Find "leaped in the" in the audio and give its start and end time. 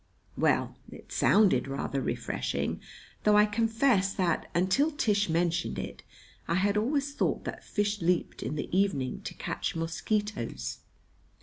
8.01-8.75